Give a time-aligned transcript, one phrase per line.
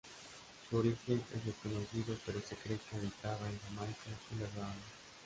[0.67, 4.75] Su origen es desconocido pero se cree que habitaba en Jamaica y las Bahamas.